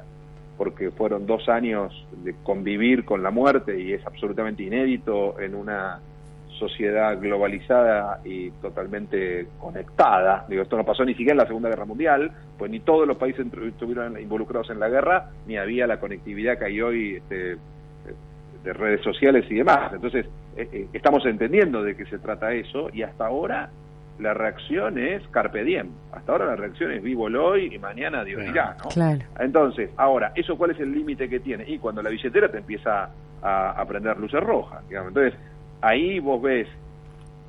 porque 0.57 0.91
fueron 0.91 1.27
dos 1.27 1.49
años 1.49 2.07
de 2.25 2.35
convivir 2.43 3.05
con 3.05 3.23
la 3.23 3.31
muerte 3.31 3.81
y 3.81 3.93
es 3.93 4.05
absolutamente 4.07 4.63
inédito 4.63 5.39
en 5.41 5.55
una 5.55 6.01
sociedad 6.61 7.19
globalizada 7.19 8.21
y 8.25 8.51
totalmente 8.63 9.49
conectada. 9.59 10.45
Digo, 10.49 10.63
esto 10.63 10.77
no 10.77 10.85
pasó 10.85 11.05
ni 11.05 11.15
siquiera 11.15 11.33
en 11.33 11.39
la 11.39 11.47
Segunda 11.47 11.71
Guerra 11.71 11.87
Mundial, 11.87 12.31
pues 12.57 12.71
ni 12.71 12.79
todos 12.81 13.09
los 13.09 13.17
países 13.17 13.45
estuvieron 13.45 14.21
involucrados 14.21 14.71
en 14.71 14.79
la 14.79 14.89
guerra, 14.89 15.31
ni 15.47 15.57
había 15.57 15.89
la 15.89 15.99
conectividad 15.99 16.59
que 16.59 16.67
hay 16.67 16.81
hoy 16.81 17.17
este, 17.17 17.57
de 18.63 18.73
redes 18.73 19.03
sociales 19.03 19.45
y 19.51 19.57
demás. 19.57 19.93
Entonces, 19.93 20.27
eh, 20.57 20.69
eh, 20.73 20.87
estamos 20.93 21.25
entendiendo 21.27 21.83
de 21.83 21.97
qué 21.97 22.05
se 22.07 22.19
trata 22.19 22.53
eso 22.53 22.91
y 22.93 23.03
hasta 23.03 23.27
ahora 23.27 23.71
la 24.19 24.35
reacción 24.35 24.99
es 24.99 25.27
carpe 25.29 25.65
diem. 25.65 25.89
Hasta 26.13 26.33
ahora 26.33 26.47
la 26.47 26.57
reacción 26.57 26.93
es 26.93 27.03
vivo 27.03 27.29
el 27.29 27.37
hoy 27.37 27.75
y 27.75 27.79
mañana 27.79 28.23
Dios 28.23 28.45
dirá, 28.45 28.77
¿no? 28.83 28.91
Claro. 28.91 29.21
Entonces, 29.39 29.91
ahora, 29.97 30.33
¿eso 30.35 30.59
cuál 30.59 30.73
es 30.73 30.81
el 30.81 30.93
límite 30.93 31.29
que 31.29 31.41
tiene? 31.41 31.65
Y 31.67 31.79
cuando 31.79 32.03
la 32.03 32.11
billetera 32.11 32.51
te 32.51 32.59
empieza 32.59 33.09
a, 33.43 33.71
a 33.71 33.85
prender 33.87 34.19
luces 34.19 34.41
rojas, 34.43 34.87
digamos. 34.89 35.09
Entonces, 35.09 35.41
ahí 35.81 36.19
vos 36.19 36.41
ves 36.43 36.69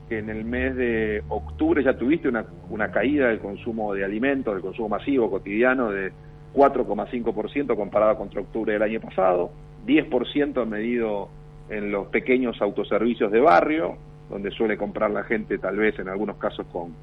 que 0.10 0.20
en 0.20 0.30
el 0.30 0.44
mes 0.44 0.76
de 0.76 1.24
octubre 1.30 1.84
ya 1.84 1.98
tuviste 1.98 2.28
una, 2.28 2.46
una 2.70 2.92
caída 2.92 3.28
del 3.28 3.40
consumo 3.40 3.94
de 3.94 4.04
alimentos, 4.04 4.54
del 4.54 4.62
consumo 4.62 4.90
masivo 4.90 5.30
cotidiano 5.30 5.90
de 5.90 6.12
4,5% 6.54 7.76
comparado 7.76 8.18
contra 8.18 8.42
octubre 8.42 8.74
del 8.74 8.82
año 8.82 9.00
pasado, 9.00 9.52
10% 9.86 10.66
medido 10.66 11.30
en 11.70 11.92
los 11.92 12.08
pequeños 12.08 12.62
autoservicios 12.62 13.32
de 13.32 13.40
barrio, 13.40 13.96
donde 14.30 14.52
suele 14.52 14.78
comprar 14.78 15.12
la 15.12 15.24
gente 15.24 15.58
tal 15.58 15.78
vez 15.78 15.98
en 16.00 16.10
algunos 16.10 16.38
casos 16.38 16.66
con 16.72 16.94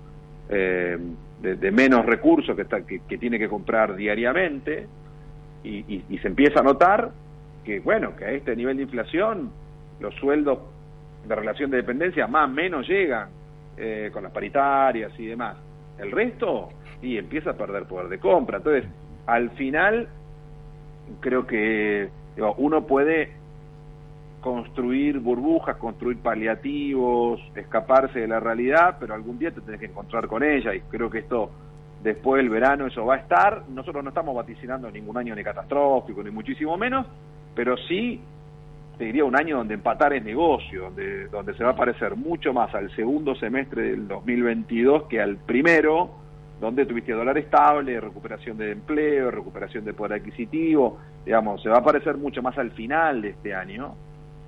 eh, 0.51 0.99
de, 1.41 1.71
menos 1.71 2.05
recursos 2.05 2.57
que, 2.57 2.63
está, 2.63 2.83
que, 2.83 3.19
tiene 3.19 3.39
que 3.39 3.49
comprar 3.49 3.97
diariamente. 3.97 4.87
Y, 5.65 6.03
se 6.23 6.29
empieza 6.29 6.61
a 6.61 6.63
notar 6.63 7.11
que 7.65 7.81
bueno 7.81 8.17
que 8.17 8.25
a 8.25 8.31
este 8.31 8.57
nivel 8.57 8.77
de 8.79 8.85
inflación 8.85 9.51
los 10.01 10.15
sueldos 10.15 10.61
de 11.27 11.35
relación 11.35 11.71
de 11.71 11.79
dependencia 11.79 12.27
más 12.27 12.49
o 12.49 12.53
menos 12.53 12.87
llegan 12.87 13.29
eh, 13.77 14.11
con 14.13 14.23
las 14.23 14.33
paritarias 14.33 15.13
y 15.19 15.27
demás 15.27 15.57
el 15.99 16.11
resto 16.11 16.71
y 17.03 17.17
empieza 17.17 17.51
a 17.51 17.55
perder 17.55 17.85
poder 17.85 18.09
de 18.09 18.19
compra 18.19 18.59
entonces 18.59 18.85
al 19.27 19.51
final 19.51 20.09
creo 21.21 21.47
que 21.47 22.09
uno 22.57 22.87
puede 22.87 23.33
construir 24.41 25.19
burbujas, 25.19 25.77
construir 25.77 26.19
paliativos, 26.19 27.41
escaparse 27.55 28.21
de 28.21 28.29
la 28.29 28.41
realidad, 28.41 28.97
pero 29.01 29.15
algún 29.15 29.39
día 29.39 29.51
te 29.51 29.61
tenés 29.61 29.81
que 29.81 29.87
encontrar 29.87 30.27
con 30.29 30.43
ella 30.43 30.75
y 30.75 30.81
creo 30.83 31.11
que 31.11 31.19
esto 31.19 31.51
después 32.03 32.41
del 32.41 32.51
verano 32.51 32.87
eso 32.87 33.05
va 33.05 33.17
a 33.17 33.19
estar. 33.19 33.65
Nosotros 33.69 34.03
no 34.05 34.11
estamos 34.11 34.35
vaticinando 34.35 34.91
ningún 34.91 35.17
año 35.17 35.35
ni 35.35 35.43
catastrófico, 35.43 36.23
ni 36.23 36.31
muchísimo 36.31 36.77
menos, 36.77 37.07
pero 37.55 37.77
sí 37.89 38.21
te 38.99 39.05
diría 39.05 39.25
un 39.25 39.37
año 39.37 39.59
donde 39.59 39.75
empatar 39.75 40.13
es 40.13 40.25
negocio, 40.25 40.83
donde, 40.83 41.29
donde 41.29 41.55
se 41.55 41.63
va 41.63 41.71
a 41.71 41.77
parecer 41.77 42.17
mucho 42.17 42.53
más 42.53 42.75
al 42.75 42.95
segundo 42.97 43.37
semestre 43.37 43.83
del 43.83 44.09
2022 44.09 45.05
que 45.05 45.21
al 45.21 45.37
primero, 45.37 46.11
donde 46.61 46.85
tuviste 46.85 47.13
dólar 47.13 47.39
estable, 47.39 48.01
recuperación 48.01 48.59
de 48.59 48.73
empleo, 48.73 49.31
recuperación 49.31 49.85
de 49.85 49.95
poder 49.95 50.21
adquisitivo, 50.21 50.99
digamos, 51.25 51.63
se 51.63 51.69
va 51.69 51.79
a 51.79 51.85
parecer 51.85 52.17
mucho 52.17 52.43
más 52.43 52.59
al 52.59 52.73
final 52.73 53.23
de 53.23 53.31
este 53.31 53.55
año 53.55 53.95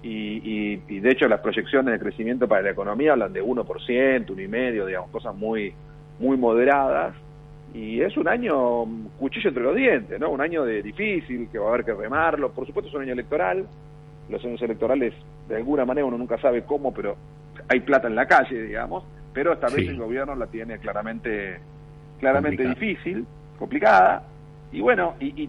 y, 0.02 0.76
de 1.00 1.11
hecho 1.11 1.28
las 1.28 1.40
proyecciones 1.40 1.92
de 1.92 2.00
crecimiento 2.00 2.49
para 2.49 2.62
la 2.62 2.71
economía 2.71 3.12
hablan 3.12 3.33
de 3.33 3.42
1%, 3.42 3.64
1,5%, 3.64 4.87
digamos, 4.87 5.11
cosas 5.11 5.35
muy, 5.35 5.75
muy 6.19 6.37
moderadas. 6.37 7.14
Y 7.73 8.00
es 8.00 8.16
un 8.16 8.26
año 8.26 8.85
cuchillo 9.19 9.49
entre 9.49 9.62
los 9.62 9.76
dientes, 9.76 10.19
¿no? 10.19 10.30
Un 10.30 10.40
año 10.40 10.64
de 10.64 10.83
difícil, 10.83 11.49
que 11.52 11.59
va 11.59 11.66
a 11.66 11.69
haber 11.69 11.85
que 11.85 11.95
remarlo. 11.95 12.50
Por 12.50 12.66
supuesto 12.66 12.88
es 12.88 12.95
un 12.97 13.02
año 13.02 13.12
electoral. 13.12 13.64
Los 14.30 14.44
años 14.44 14.62
electorales, 14.62 15.12
de 15.49 15.56
alguna 15.56 15.84
manera, 15.84 16.06
uno 16.06 16.16
nunca 16.16 16.38
sabe 16.38 16.62
cómo, 16.62 16.94
pero 16.94 17.16
hay 17.68 17.80
plata 17.80 18.08
en 18.08 18.14
la 18.14 18.26
calle, 18.26 18.62
digamos. 18.62 19.04
Pero 19.32 19.52
esta 19.52 19.68
vez 19.68 19.88
el 19.88 19.96
gobierno 19.96 20.34
la 20.34 20.46
tiene 20.46 20.78
claramente, 20.78 21.60
claramente 22.18 22.66
difícil, 22.66 23.25
complicada. 23.58 24.22
Y 24.72 24.80
bueno, 24.80 25.14
y, 25.20 25.49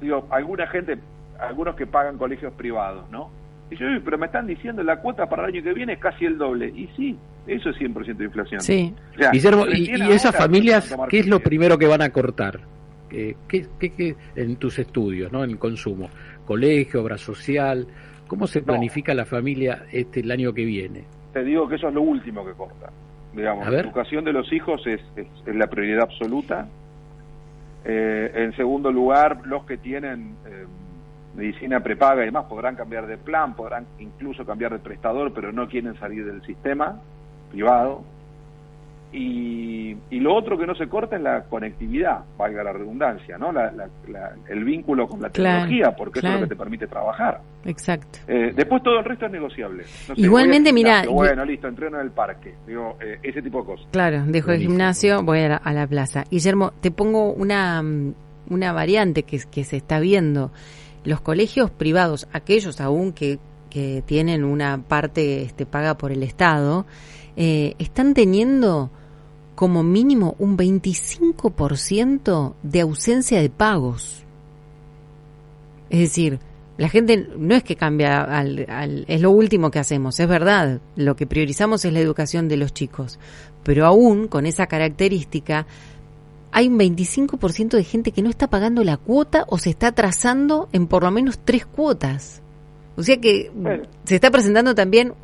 digo, 0.00 0.26
alguna 0.30 0.66
gente, 0.68 0.98
algunos 1.38 1.74
que 1.74 1.86
pagan 1.86 2.16
colegios 2.16 2.52
privados, 2.54 3.10
¿no? 3.10 3.30
Y 3.70 3.76
yo, 3.76 3.86
pero 4.02 4.16
me 4.16 4.26
están 4.26 4.46
diciendo 4.46 4.82
la 4.82 5.00
cuota 5.00 5.28
para 5.28 5.44
el 5.44 5.54
año 5.54 5.62
que 5.62 5.74
viene 5.74 5.94
es 5.94 5.98
casi 5.98 6.24
el 6.24 6.38
doble. 6.38 6.68
Y 6.68 6.88
sí, 6.96 7.18
eso 7.46 7.70
es 7.70 7.76
100% 7.76 8.16
de 8.16 8.24
inflación. 8.24 8.60
Sí. 8.60 8.94
y, 9.32 10.10
esas 10.10 10.34
familias, 10.34 10.96
¿qué 11.08 11.18
es 11.18 11.26
lo 11.26 11.40
primero 11.40 11.76
que 11.76 11.86
van 11.86 12.02
a 12.02 12.10
cortar? 12.10 12.60
¿Qué, 13.08 13.36
qué, 13.48 14.16
en 14.36 14.56
tus 14.56 14.78
estudios, 14.78 15.32
¿no? 15.32 15.44
en 15.44 15.50
el 15.50 15.58
consumo? 15.58 16.08
¿Colegio, 16.46 17.02
obra 17.02 17.16
social? 17.18 17.86
¿Cómo 18.28 18.46
se 18.46 18.62
planifica 18.62 19.14
la 19.14 19.24
familia 19.24 19.86
este 19.90 20.20
el 20.20 20.30
año 20.30 20.52
que 20.52 20.64
viene? 20.64 21.04
Te 21.32 21.42
digo 21.42 21.68
que 21.68 21.76
eso 21.76 21.88
es 21.88 21.94
lo 21.94 22.02
último 22.02 22.44
que 22.46 22.52
corta. 22.52 22.90
Digamos, 23.34 23.68
la 23.68 23.80
educación 23.80 24.24
de 24.24 24.32
los 24.32 24.52
hijos 24.52 24.86
es, 24.86 25.00
es, 25.16 25.26
la 25.54 25.66
prioridad 25.66 26.02
absoluta. 26.02 26.68
Eh, 27.84 28.32
en 28.34 28.54
segundo 28.56 28.92
lugar, 28.92 29.46
los 29.46 29.64
que 29.64 29.78
tienen... 29.78 30.36
Eh, 30.46 30.66
medicina 31.38 31.80
prepaga 31.80 32.22
y 32.22 32.26
demás 32.26 32.46
podrán 32.46 32.74
cambiar 32.74 33.06
de 33.06 33.16
plan, 33.16 33.54
podrán 33.54 33.86
incluso 34.00 34.44
cambiar 34.44 34.72
de 34.72 34.80
prestador, 34.80 35.32
pero 35.32 35.52
no 35.52 35.68
quieren 35.68 35.96
salir 36.00 36.26
del 36.26 36.42
sistema 36.42 37.00
privado. 37.50 38.02
Y, 39.12 39.96
lo 40.10 40.34
otro 40.34 40.58
que 40.58 40.66
no 40.66 40.74
se 40.74 40.88
corta 40.88 41.16
es 41.16 41.22
la 41.22 41.44
conectividad, 41.44 42.24
valga 42.36 42.64
la 42.64 42.72
redundancia, 42.72 43.38
¿no? 43.38 43.52
el 44.48 44.64
vínculo 44.64 45.06
con 45.06 45.22
la 45.22 45.30
tecnología, 45.30 45.94
porque 45.96 46.18
eso 46.18 46.28
es 46.28 46.34
lo 46.34 46.40
que 46.40 46.46
te 46.48 46.56
permite 46.56 46.86
trabajar. 46.86 47.40
Exacto. 47.64 48.18
Eh, 48.26 48.52
después 48.54 48.82
todo 48.82 48.98
el 48.98 49.04
resto 49.04 49.26
es 49.26 49.32
negociable. 49.32 49.84
Igualmente, 50.16 50.72
mira. 50.72 51.04
Bueno, 51.08 51.44
listo, 51.44 51.68
entreno 51.68 51.98
en 51.98 52.06
el 52.06 52.10
parque. 52.10 52.54
Digo, 52.66 52.96
eh, 53.00 53.18
ese 53.22 53.40
tipo 53.40 53.60
de 53.60 53.66
cosas. 53.66 53.86
Claro, 53.92 54.24
dejo 54.26 54.50
el 54.50 54.60
gimnasio, 54.60 55.22
voy 55.22 55.40
a 55.40 55.48
la, 55.48 55.56
a 55.56 55.72
la, 55.72 55.86
plaza. 55.86 56.24
Guillermo, 56.30 56.72
te 56.80 56.90
pongo 56.90 57.32
una, 57.32 57.82
una 58.50 58.72
variante 58.72 59.22
que, 59.22 59.40
que 59.50 59.64
se 59.64 59.76
está 59.76 60.00
viendo 60.00 60.50
los 61.04 61.20
colegios 61.20 61.70
privados, 61.70 62.28
aquellos 62.32 62.80
aún 62.80 63.12
que, 63.12 63.38
que 63.70 64.02
tienen 64.04 64.44
una 64.44 64.78
parte 64.78 65.42
este, 65.42 65.66
paga 65.66 65.96
por 65.96 66.12
el 66.12 66.22
Estado, 66.22 66.86
eh, 67.36 67.74
están 67.78 68.14
teniendo 68.14 68.90
como 69.58 69.82
mínimo 69.82 70.36
un 70.38 70.56
25% 70.56 72.54
de 72.62 72.80
ausencia 72.80 73.40
de 73.40 73.50
pagos. 73.50 74.22
Es 75.90 75.98
decir, 75.98 76.38
la 76.76 76.88
gente 76.88 77.28
no 77.36 77.56
es 77.56 77.64
que 77.64 77.74
cambia, 77.74 78.22
al, 78.22 78.66
al, 78.68 79.04
es 79.08 79.20
lo 79.20 79.32
último 79.32 79.72
que 79.72 79.80
hacemos, 79.80 80.20
es 80.20 80.28
verdad, 80.28 80.80
lo 80.94 81.16
que 81.16 81.26
priorizamos 81.26 81.84
es 81.84 81.92
la 81.92 81.98
educación 81.98 82.46
de 82.46 82.56
los 82.56 82.72
chicos, 82.72 83.18
pero 83.64 83.84
aún 83.84 84.28
con 84.28 84.46
esa 84.46 84.68
característica 84.68 85.66
hay 86.52 86.68
un 86.68 86.78
25% 86.78 87.70
de 87.70 87.82
gente 87.82 88.12
que 88.12 88.22
no 88.22 88.30
está 88.30 88.46
pagando 88.46 88.84
la 88.84 88.96
cuota 88.96 89.44
o 89.48 89.58
se 89.58 89.70
está 89.70 89.88
atrasando 89.88 90.68
en 90.72 90.86
por 90.86 91.02
lo 91.02 91.10
menos 91.10 91.40
tres 91.44 91.66
cuotas. 91.66 92.42
O 92.94 93.02
sea 93.02 93.20
que 93.20 93.50
se 94.04 94.14
está 94.14 94.30
presentando 94.30 94.76
también 94.76 95.14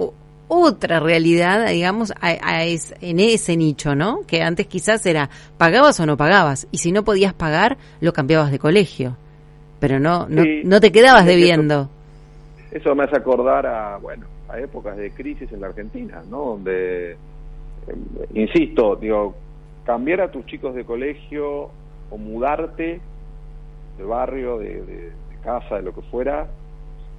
otra 0.48 1.00
realidad, 1.00 1.68
digamos, 1.68 2.12
en 2.22 3.20
ese 3.20 3.56
nicho, 3.56 3.94
¿no? 3.94 4.20
Que 4.26 4.42
antes 4.42 4.66
quizás 4.66 5.04
era 5.06 5.30
pagabas 5.58 5.98
o 6.00 6.06
no 6.06 6.16
pagabas, 6.16 6.68
y 6.70 6.78
si 6.78 6.92
no 6.92 7.04
podías 7.04 7.34
pagar, 7.34 7.76
lo 8.00 8.12
cambiabas 8.12 8.50
de 8.50 8.58
colegio, 8.58 9.16
pero 9.80 9.98
no, 9.98 10.26
no, 10.28 10.80
te 10.80 10.92
quedabas 10.92 11.26
debiendo. 11.26 11.88
Eso, 12.70 12.94
me 12.94 13.04
hace 13.04 13.16
acordar 13.16 13.66
a, 13.66 13.98
bueno, 13.98 14.26
a 14.48 14.58
épocas 14.58 14.96
de 14.96 15.10
crisis 15.12 15.50
en 15.52 15.60
la 15.60 15.68
Argentina, 15.68 16.22
¿no? 16.28 16.44
Donde, 16.44 17.12
eh, 17.12 17.16
insisto, 18.34 18.96
digo, 18.96 19.34
cambiar 19.84 20.22
a 20.22 20.30
tus 20.30 20.44
chicos 20.46 20.74
de 20.74 20.84
colegio 20.84 21.70
o 22.10 22.18
mudarte 22.18 23.00
de 23.98 24.04
barrio, 24.04 24.58
de, 24.58 25.12
casa, 25.42 25.76
de 25.76 25.82
lo 25.82 25.94
que 25.94 26.02
fuera, 26.02 26.48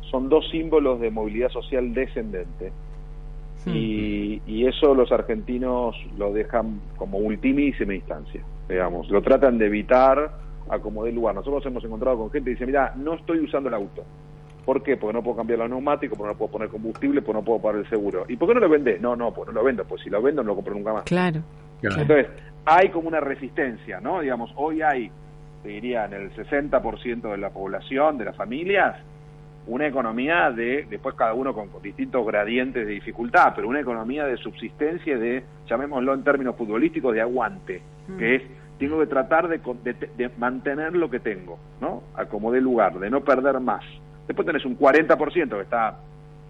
son 0.09 0.29
dos 0.29 0.49
símbolos 0.49 0.99
de 0.99 1.11
movilidad 1.11 1.49
social 1.49 1.93
descendente. 1.93 2.71
Hmm. 3.63 3.71
Y, 3.73 4.41
y, 4.45 4.67
eso 4.67 4.93
los 4.93 5.11
argentinos 5.11 5.95
lo 6.17 6.33
dejan 6.33 6.81
como 6.97 7.17
ultimísima 7.17 7.95
instancia, 7.95 8.41
digamos, 8.67 9.09
lo 9.09 9.21
tratan 9.21 9.57
de 9.57 9.67
evitar 9.67 10.31
a 10.69 10.79
como 10.79 11.03
dé 11.05 11.11
lugar. 11.11 11.35
Nosotros 11.35 11.65
hemos 11.65 11.83
encontrado 11.83 12.17
con 12.17 12.31
gente 12.31 12.49
que 12.49 12.51
dice, 12.51 12.65
mira, 12.65 12.93
no 12.95 13.13
estoy 13.15 13.39
usando 13.39 13.69
el 13.69 13.75
auto, 13.75 14.03
¿Por 14.65 14.81
qué? 14.81 14.97
Porque 14.97 15.13
no 15.13 15.23
puedo 15.23 15.37
cambiar 15.37 15.59
los 15.59 15.69
neumáticos, 15.69 16.17
porque 16.17 16.33
no 16.33 16.37
puedo 16.37 16.51
poner 16.51 16.69
combustible, 16.69 17.21
porque 17.21 17.39
no 17.39 17.45
puedo 17.45 17.61
pagar 17.61 17.81
el 17.81 17.89
seguro. 17.89 18.25
¿Y 18.27 18.35
por 18.35 18.47
qué 18.47 18.55
no 18.55 18.61
lo 18.61 18.69
vendés? 18.69 18.99
No, 18.99 19.15
no, 19.15 19.31
pues 19.31 19.47
no 19.47 19.53
lo 19.53 19.63
vendo, 19.63 19.85
pues 19.85 20.01
si 20.01 20.09
lo 20.09 20.21
vendo 20.23 20.41
no 20.41 20.49
lo 20.49 20.55
compro 20.55 20.73
nunca 20.73 20.91
más. 20.91 21.03
Claro. 21.03 21.41
Entonces, 21.83 22.27
hay 22.65 22.89
como 22.89 23.07
una 23.07 23.19
resistencia, 23.19 23.99
¿no? 23.99 24.21
Digamos, 24.21 24.51
hoy 24.55 24.81
hay, 24.81 25.11
te 25.61 25.69
diría, 25.69 26.05
en 26.05 26.13
el 26.13 26.35
60% 26.35 27.31
de 27.31 27.37
la 27.37 27.51
población, 27.51 28.17
de 28.17 28.25
las 28.25 28.35
familias, 28.35 28.97
una 29.67 29.87
economía 29.87 30.51
de, 30.51 30.85
después 30.89 31.15
cada 31.15 31.33
uno 31.33 31.53
con, 31.53 31.69
distintos 31.81 32.25
gradientes 32.25 32.85
de 32.85 32.93
dificultad, 32.93 33.53
pero 33.55 33.67
una 33.67 33.79
economía 33.79 34.25
de 34.25 34.37
subsistencia 34.37 35.17
de, 35.17 35.43
llamémoslo 35.67 36.13
en 36.13 36.23
términos 36.23 36.55
futbolísticos, 36.55 37.13
de 37.13 37.21
aguante, 37.21 37.81
mm. 38.07 38.17
que 38.17 38.35
es, 38.35 38.43
tengo 38.77 38.99
que 38.99 39.07
tratar 39.07 39.47
de, 39.47 39.59
de, 40.17 40.29
mantener 40.37 40.95
lo 40.95 41.09
que 41.09 41.19
tengo, 41.19 41.57
¿no? 41.79 42.03
A 42.15 42.25
como 42.25 42.51
de 42.51 42.61
lugar, 42.61 42.99
de 42.99 43.09
no 43.09 43.21
perder 43.21 43.59
más. 43.59 43.83
Después 44.27 44.45
tenés 44.45 44.65
un 44.65 44.77
40% 44.77 45.49
que 45.49 45.61
está 45.61 45.97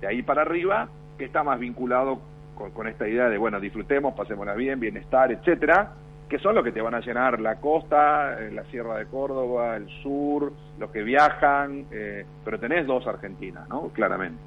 de 0.02 0.08
ahí 0.08 0.24
para 0.24 0.42
arriba, 0.42 0.90
que 1.18 1.26
está 1.26 1.44
más 1.44 1.60
vinculado 1.60 2.20
con, 2.56 2.72
con 2.72 2.88
esta 2.88 3.08
idea 3.08 3.30
de, 3.30 3.38
bueno, 3.38 3.60
disfrutemos, 3.60 4.16
pasémosla 4.16 4.56
bien, 4.56 4.80
bienestar, 4.80 5.32
etcétera, 5.32 5.92
que 6.30 6.40
son 6.40 6.56
los 6.56 6.64
que 6.64 6.72
te 6.72 6.82
van 6.82 6.96
a 6.96 7.02
llenar 7.02 7.40
la 7.40 7.56
costa, 7.56 8.40
eh, 8.40 8.52
la 8.52 8.64
Sierra 8.66 8.98
de 8.98 9.06
Córdoba, 9.06 9.76
el 9.78 9.88
sur, 10.02 10.52
los 10.80 10.92
que 10.92 11.04
viajan, 11.04 11.86
eh, 11.92 12.26
pero 12.44 12.60
tenés 12.60 12.88
dos 12.88 13.06
Argentinas, 13.06 13.68
¿no? 13.70 13.90
Claramente. 13.90 14.40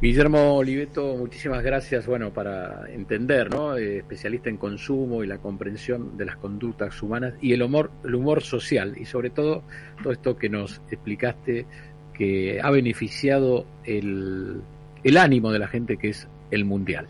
Guillermo 0.00 0.56
Oliveto, 0.56 1.14
muchísimas 1.16 1.62
gracias, 1.62 2.08
bueno, 2.08 2.30
para 2.30 2.90
entender, 2.90 3.54
¿no? 3.54 3.76
Eh, 3.76 3.98
especialista 3.98 4.50
en 4.50 4.56
consumo 4.56 5.22
y 5.22 5.28
la 5.28 5.38
comprensión 5.38 6.16
de 6.16 6.24
las 6.24 6.36
conductas 6.36 7.00
humanas 7.02 7.34
y 7.40 7.52
el 7.52 7.62
humor, 7.62 7.90
el 8.04 8.16
humor 8.16 8.42
social 8.42 8.94
y 8.98 9.04
sobre 9.04 9.30
todo 9.30 9.62
todo 10.02 10.12
esto 10.12 10.36
que 10.36 10.48
nos 10.48 10.82
explicaste 10.90 11.66
que 12.14 12.60
ha 12.60 12.70
beneficiado 12.72 13.64
el, 13.84 14.60
el 15.04 15.16
ánimo 15.16 15.52
de 15.52 15.60
la 15.60 15.68
gente 15.68 15.96
que 15.96 16.08
es 16.08 16.26
el 16.50 16.64
mundial. 16.64 17.06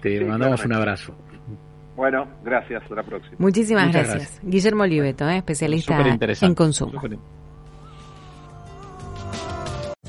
Te 0.00 0.20
mandamos 0.24 0.64
un 0.64 0.72
abrazo. 0.72 1.14
Bueno, 1.96 2.26
gracias. 2.42 2.82
Hasta 2.82 2.94
la 2.94 3.02
próxima. 3.02 3.36
Muchísimas 3.38 3.92
gracias. 3.92 4.40
Guillermo 4.42 4.82
Oliveto, 4.82 5.28
¿eh? 5.28 5.38
especialista 5.38 6.02
en 6.40 6.54
consumo. 6.54 7.00